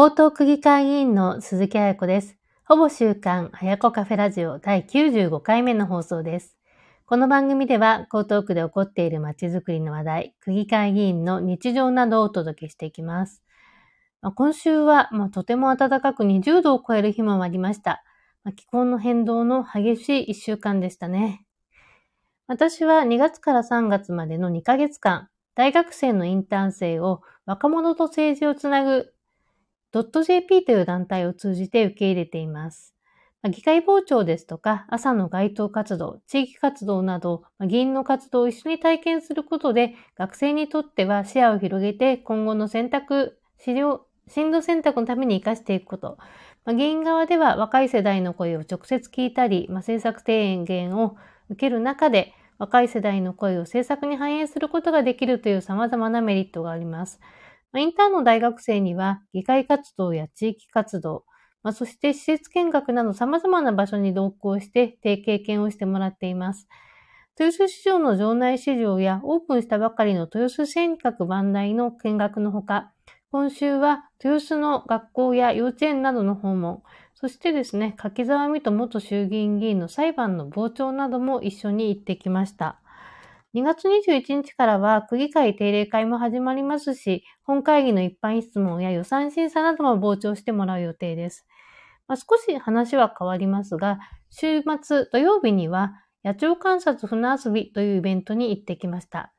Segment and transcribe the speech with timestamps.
[0.00, 2.36] 江東区議会議員の鈴木彩子です。
[2.64, 6.56] ほぼ週刊早子カフェラジオ第95回目の放送です。
[7.04, 13.42] この番組では江東区で起こっている街づくりの話題、区議会議員の日常などをお届けしていきます。
[14.22, 18.04] まあ、今週は、まあ、とても暖かく20度を超える日もありました。
[18.44, 21.44] まあ、気候の変動の激しい1週間でしたね。
[22.46, 29.12] 私は2月から3月までの2ヶ月間、大学生のインターン生を若者と政治をつなぐ
[29.92, 32.94] .jp という団体を通じて受け入れています。
[33.44, 46.18] 議会傍聴ですとか、朝の街頭活動、地域活動など、議員の活動を一緒に体験することで、学生にとっては視野を広げて、今後の選択、資料、進路選択のために活かしていくこと。
[46.66, 51.16] 議員側では若い世代の声を直接聞いたり、政策提言を
[51.48, 57.20] 受ける中で、若い世代の声を政策に反映することができるという様々なメリットがあります。
[57.76, 61.24] インターンの大学生には、議会活動や地域活動、
[61.62, 66.68] まあ、そして施設見学など様々な場所に同行して提経験をしてもらっています。
[67.38, 72.92] 豊洲市場の場内市場やオープンしたばかりの豊洲尖閣万代の見学のほか、
[73.30, 76.82] 今週は豊洲の学校や幼稚園などの訪問、
[77.14, 82.80] そしてですね、柿沢美斗元衆議院議員の裁判の傍聴なども一緒に行ってきました。
[83.54, 91.46] 2月21日からは区議会定例会も始まりますし、本会議の一般質問や予算審査なども傍聴してもらう予定です。
[92.06, 93.98] まあ、少し話は変わりますが、
[94.30, 99.32] 週末土曜日には野鳥観察船遊びというイベントに行ってきました。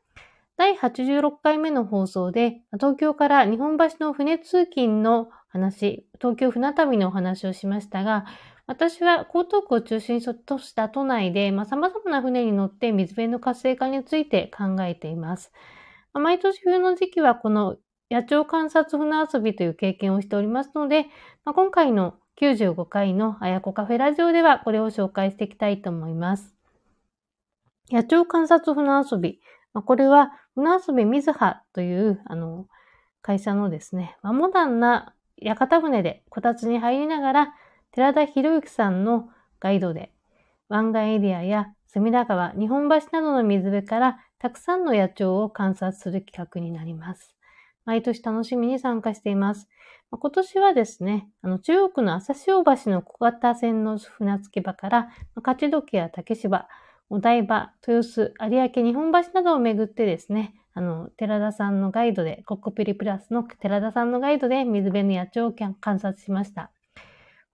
[0.57, 8.25] 第86回目の放送で、東京から日本橋の船通勤の話、東京船旅のお話をしましたが、
[8.69, 15.51] 私は江東区を中心とした都内で、まあ、様々な船に乗って水辺の活性化について考えています。
[16.13, 17.77] ま、毎年冬の時期はこの
[18.11, 21.07] 野鳥観察船遊びという経験をしておりますので、
[21.45, 26.53] まあ、今回の95回のあやこカフェラジオではこれを紹介していきたいと思います。
[27.89, 29.39] 野鳥観察船遊び。
[29.73, 32.67] まあ、これは船遊び水葉というあの
[33.23, 37.53] 会社のですね、まあ、モダンな屋形船でこたつに入りながら
[37.91, 39.29] 寺田博之さんの
[39.59, 40.11] ガイドで、
[40.67, 47.35] 湾岸エリアや隅田川、日本橋などの水辺からたくさんの野鳥を観察する企画になります。
[47.85, 49.67] 毎年楽しみに参加しています。
[50.11, 56.67] 今年はですね、あの中国の朝潮橋の小型船の船着き場から、勝どきや竹芝、
[57.09, 66.71] お台場、豊洲、有明、日本橋などを巡ってですね、あの、寺田さんのガイドで、コッコピリプラスの寺田さんのガイドで水辺の野鳥を観察しました。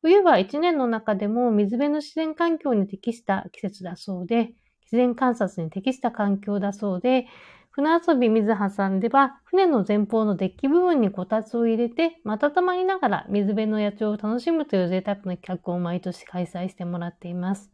[0.05, 7.25] 冬は一年の中でも水辺の自然環境に適した季節だそうで、自然観察に適した環境だそうで、
[7.71, 17.71] 船遊び水挟んでは、船の前方のデッキ部分にこたつを入れて、瞬まりながら水辺の野鳥を楽しむという贅沢な企画を毎年開催してもらっています。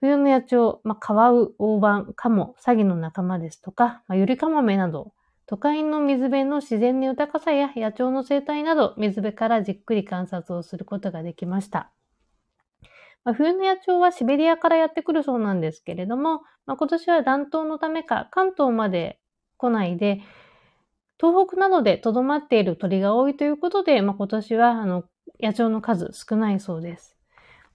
[0.00, 5.14] 冬の野鳥、まあ、カワウ、大判、カモ、サギの仲間ですとか、まあ、ユリカモメなど、
[5.50, 11.90] 都会の水辺の自然の豊かさや野鳥の生態など、水辺からじっくり観察をすることができました。
[13.24, 19.18] まあ、冬の野鳥はシベリアからやってくるそうなんですけれども、まあ、今年は暖冬のためか関東まで
[19.56, 20.20] 来ないで、
[21.20, 25.02] 東北などで留まっている鳥が多いということで、まあ、今年はあの
[25.40, 27.19] 野鳥の数少ないそうです。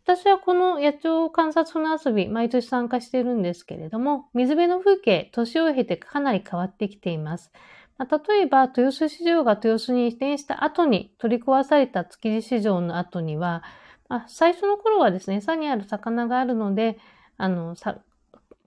[0.08, 7.52] 私はこの野鳥観察の遊び、毎年参加しているんですけれども、水辺の風景、年を経てかなり変わってきています。
[7.98, 13.64] まあ、例えば、豊洲市場が豊洲に移転した後に取り壊された築地市場の後には、
[14.08, 17.00] まあ、最初の頃はですね、餌にある魚があるので、
[17.38, 17.98] あの、さ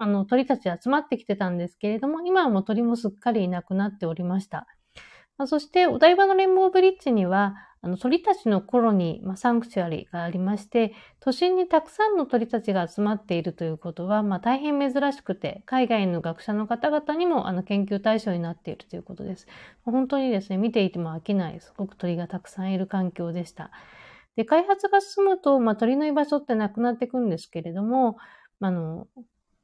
[0.00, 4.66] あの鳥たち集まってきてたんですけれども、今はもう鳥もすっかりいなくなっておりました。
[5.36, 19.46] まあ、そして、お台場のレンボーブリッジには、あの鳥たちの頃に、まあ、サンクチュアリがありまして、都心にたくさんの鳥たちが集まっているということは、まあ、大変珍しくて、海外の学者の方々にもあの研究対象になっているということです。
[19.84, 23.70] 本当にですね、見ていても飽きない、すごく鳥がたくさんいる環境でした。
[24.34, 28.18] で、開発が進むと、まあ、鳥の居場所ってなくなっていくんですけれども、
[28.60, 29.06] あの、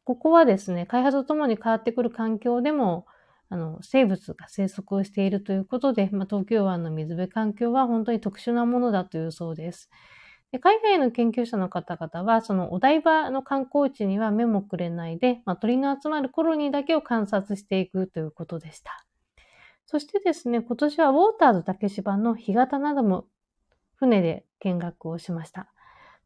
[0.05, 3.06] ここはですね、開発とともに変わってくる環境でも、
[3.49, 9.91] あの、生物が生息をしているということで、まあ、東京湾の水辺環境は本当に特殊なものだというそうです。
[10.52, 19.05] で海外の研究者の方々は、そのお台場の観光地には目もくれないで、まあ、鳥の集まるコロニーだけを観察していくということでした。
[19.87, 23.26] そしてですね、今年はウォーターズ竹芝の干潟なども
[23.97, 25.69] 船で見学をしました。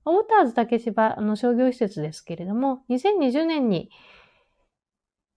[0.05, 3.91] ウォーターズ竹芝の商業施設ですけれども、2020年に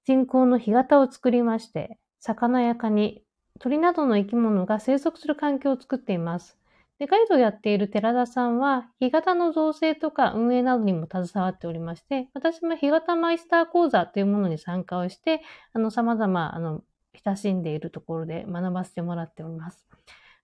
[0.06, 3.24] 人工の干潟を作りまして、魚やカニ、
[3.60, 6.58] 鳥などの生き物が生息する環境を作っています。
[6.98, 15.42] で、ガイドをやっている寺田さんは、干潟の造成とか運営などにも携わっておりまして、私も干潟マイスター講座というものに参加をして、
[15.74, 16.84] あの、様々、あの、
[17.24, 19.86] 親しんでいるところで学ばせてもらっております。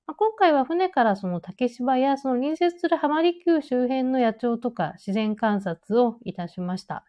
[0.05, 7.03] まあ、今回は船からその竹芝やその隣接する浜離宮周辺の野鳥とか自然観察をいたしました。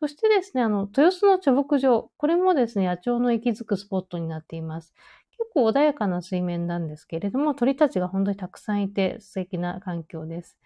[0.00, 4.94] そしてですね、あの、豊洲の貯木場、これもですね、野鳥の息づくスポットになっています。
[5.30, 10.58] 結構穏やかな水面なんですけれども、鳥たちが本当にたくさんいて素敵な環境です。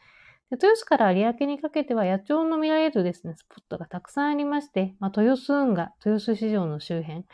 [0.50, 7.24] で豊洲から有明にかけては野鳥の見られるですね、スポットがたくさんありまして、まあ、豊洲運河、豊洲市場の周辺、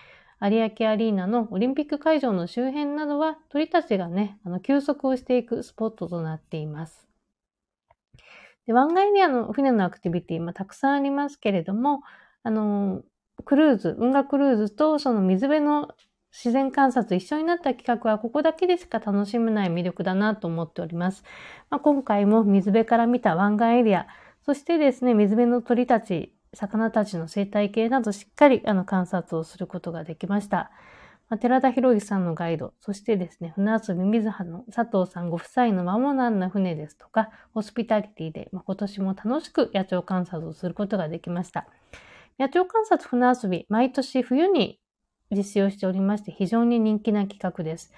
[0.43, 7.14] 有明アリーナのオリンピック会場の周辺などは鳥たちがね、あの休息をしていくスポットとなっています。
[8.67, 12.03] で湾岸エリアの船のアクティビティ、まあ、たくさんありますけれども、
[12.43, 13.03] あの、
[13.45, 15.89] クルーズ、運河クルーズとその水辺の
[16.33, 21.23] 自然観察一緒になった企画はここだけでしか楽しめない魅力だなと思っております。
[21.71, 24.07] まあ、今回も水辺から見た湾岸エリア、
[24.45, 30.71] そしてですね、水辺の鳥たち、魚たちの生態系などしっかりあの観察をすることができました。
[31.41, 41.67] 寺田博之さんのガイド、そしてですね、船遊び水葉の佐藤さんご夫妻の間もなんな船ですとか、ホスピタリティで、まあ、今年も楽しく野鳥観察をすることができました。
[42.39, 44.81] 野鳥観察船遊び、毎年冬に
[45.31, 47.93] 実施をしておりまして、非常に人気な企画です。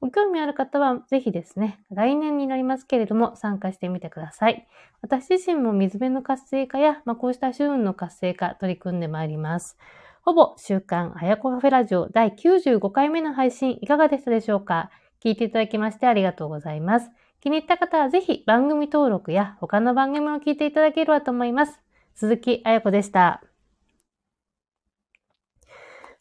[0.00, 4.66] ご興味ある方は、ぜひですね、来年になりますけれども、参加してみてください。
[5.00, 9.78] 私自身も水辺の活性化や、まあ、こうした周運の活性化、取り組んでまいります。
[10.24, 14.88] ほぼ週刊あやこカフェラジオ第95回目の配信いかがでしたでしょうか？
[15.20, 17.10] 聞いていただきましてありがとうございます。
[17.40, 21.80] 気に入った方はぜひ番組登録や他の番組も聞いていただければと思います。
[22.14, 23.42] 鈴木あやこでした。